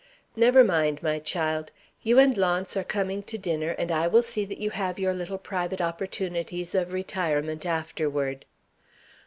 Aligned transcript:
Never 0.35 0.63
mind, 0.63 1.03
my 1.03 1.19
child. 1.19 1.71
You 2.01 2.17
and 2.17 2.35
Launce 2.35 2.75
are 2.75 2.83
coming 2.83 3.21
to 3.21 3.37
dinner, 3.37 3.75
and 3.77 3.91
I 3.91 4.07
will 4.07 4.23
see 4.23 4.45
that 4.45 4.57
you 4.57 4.71
have 4.71 4.97
your 4.97 5.13
little 5.13 5.37
private 5.37 5.79
opportunities 5.79 6.73
of 6.73 6.91
retirement 6.91 7.67
afterward. 7.67 8.45